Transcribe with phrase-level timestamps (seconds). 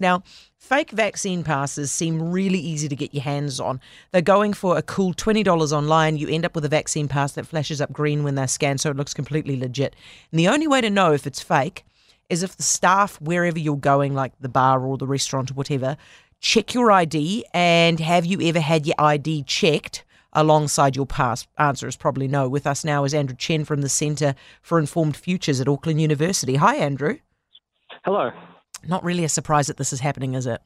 [0.00, 0.24] Now,
[0.58, 3.80] fake vaccine passes seem really easy to get your hands on.
[4.10, 6.16] They're going for a cool $20 online.
[6.16, 8.90] You end up with a vaccine pass that flashes up green when they're scanned, so
[8.90, 9.94] it looks completely legit.
[10.32, 11.84] And the only way to know if it's fake
[12.28, 15.96] is if the staff, wherever you're going, like the bar or the restaurant or whatever,
[16.40, 21.46] check your ID and have you ever had your ID checked alongside your pass?
[21.58, 22.48] Answer is probably no.
[22.48, 26.56] With us now is Andrew Chen from the Centre for Informed Futures at Auckland University.
[26.56, 27.18] Hi, Andrew.
[28.04, 28.32] Hello.
[28.86, 30.60] Not really a surprise that this is happening, is it?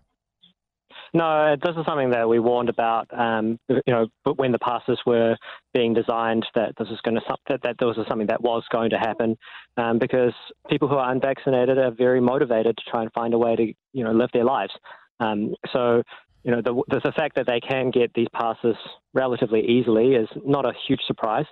[1.13, 3.09] No, this is something that we warned about.
[3.13, 4.07] Um, you know,
[4.37, 5.37] when the passes were
[5.75, 8.91] being designed, that this is going to that, that this was something that was going
[8.91, 9.37] to happen,
[9.77, 10.33] um, because
[10.69, 14.05] people who are unvaccinated are very motivated to try and find a way to you
[14.05, 14.73] know live their lives.
[15.19, 16.03] Um, so
[16.45, 18.77] you know, the, the, fact that they can get these passes
[19.13, 21.45] relatively easily is not a huge surprise.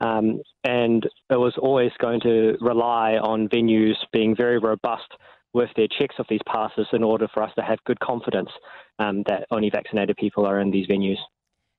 [0.00, 5.06] Um, and it was always going to rely on venues being very robust
[5.54, 8.50] with their checks of these passes in order for us to have good confidence
[8.98, 11.16] um, that only vaccinated people are in these venues.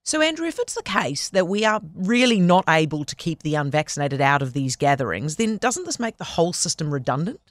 [0.04, 3.56] So, Andrew, if it's the case that we are really not able to keep the
[3.56, 7.42] unvaccinated out of these gatherings, then doesn't this make the whole system redundant?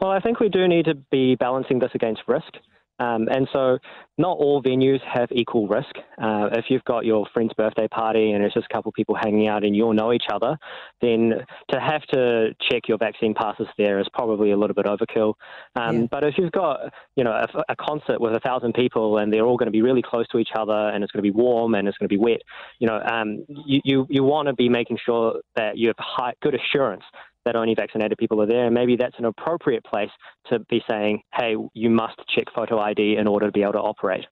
[0.00, 2.54] Well, I think we do need to be balancing this against risk.
[2.98, 3.78] Um, and so,
[4.18, 5.94] not all venues have equal risk.
[6.20, 9.14] Uh, if you've got your friend's birthday party and it's just a couple of people
[9.14, 10.58] hanging out and you all know each other,
[11.00, 11.34] then
[11.70, 15.34] to have to check your vaccine passes there is probably a little bit overkill.
[15.76, 16.06] Um, yeah.
[16.10, 19.46] But if you've got, you know, a, a, concert with a thousand people and they're
[19.46, 21.74] all going to be really close to each other and it's going to be warm
[21.76, 22.40] and it's going to be wet,
[22.80, 26.32] you know, um, you you, you want to be making sure that you have high,
[26.42, 27.04] good assurance
[27.48, 28.66] that only vaccinated people are there.
[28.66, 30.10] And maybe that's an appropriate place
[30.50, 33.78] to be saying, hey, you must check photo ID in order to be able to
[33.78, 34.26] operate.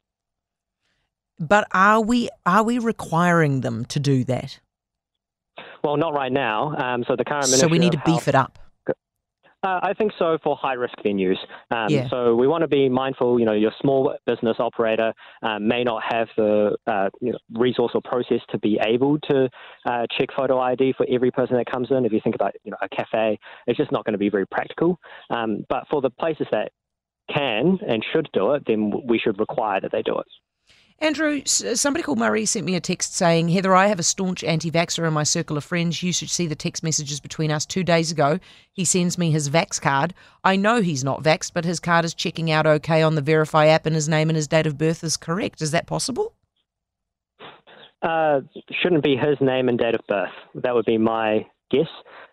[1.38, 4.60] But are we are we requiring them to do that?
[5.82, 6.74] Well, not right now.
[6.76, 8.58] Um, so the current so we need to beef it up.
[9.62, 11.38] Uh, I think so for high risk venues.
[11.70, 12.08] Um, yeah.
[12.08, 13.40] So we want to be mindful.
[13.40, 17.92] You know, your small business operator um, may not have the uh, you know, resource
[17.94, 19.48] or process to be able to
[19.86, 22.04] uh, check photo ID for every person that comes in.
[22.04, 24.46] If you think about you know a cafe, it's just not going to be very
[24.46, 25.00] practical.
[25.30, 26.70] Um, but for the places that
[27.34, 30.26] can and should do it, then we should require that they do it.
[30.98, 34.70] Andrew, somebody called Murray sent me a text saying, Heather, I have a staunch anti
[34.70, 36.02] vaxxer in my circle of friends.
[36.02, 38.40] You should see the text messages between us two days ago.
[38.72, 40.14] He sends me his Vax card.
[40.42, 43.66] I know he's not vaxxed, but his card is checking out okay on the Verify
[43.66, 45.60] app and his name and his date of birth is correct.
[45.60, 46.32] Is that possible?
[48.00, 48.40] Uh,
[48.82, 50.32] shouldn't be his name and date of birth.
[50.54, 51.88] That would be my guess.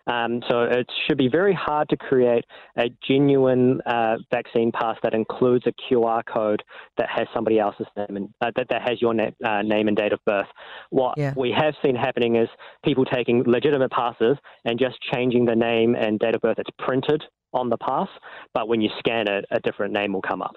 [0.06, 2.44] Um, so it should be very hard to create
[2.76, 6.62] a genuine uh, vaccine pass that includes a QR code
[6.98, 9.96] that has somebody else's name and uh, that, that has your na- uh, name and
[9.96, 10.46] date of birth.
[10.90, 11.32] What yeah.
[11.36, 12.48] we have seen happening is
[12.84, 17.22] people taking legitimate passes and just changing the name and date of birth that's printed
[17.54, 18.08] on the pass,
[18.52, 20.56] but when you scan it, a different name will come up.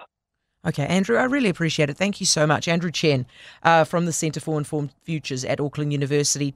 [0.65, 1.95] Okay, Andrew, I really appreciate it.
[1.95, 2.67] Thank you so much.
[2.67, 3.25] Andrew Chen
[3.63, 6.51] uh, from the Centre for Informed Futures at Auckland University.